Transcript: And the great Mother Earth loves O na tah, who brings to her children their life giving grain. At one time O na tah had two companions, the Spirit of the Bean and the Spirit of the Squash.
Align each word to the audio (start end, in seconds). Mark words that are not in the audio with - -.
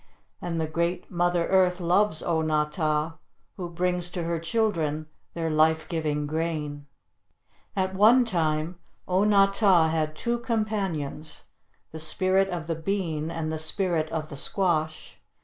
And 0.41 0.59
the 0.59 0.65
great 0.65 1.11
Mother 1.11 1.45
Earth 1.49 1.79
loves 1.79 2.23
O 2.23 2.41
na 2.41 2.65
tah, 2.65 3.19
who 3.55 3.69
brings 3.69 4.09
to 4.13 4.23
her 4.23 4.39
children 4.39 5.05
their 5.35 5.51
life 5.51 5.87
giving 5.87 6.25
grain. 6.25 6.87
At 7.75 7.93
one 7.93 8.25
time 8.25 8.79
O 9.07 9.23
na 9.23 9.45
tah 9.45 9.89
had 9.89 10.15
two 10.15 10.39
companions, 10.39 11.43
the 11.91 11.99
Spirit 11.99 12.49
of 12.49 12.65
the 12.65 12.73
Bean 12.73 13.29
and 13.29 13.51
the 13.51 13.59
Spirit 13.59 14.09
of 14.11 14.29
the 14.29 14.37
Squash. 14.37 15.19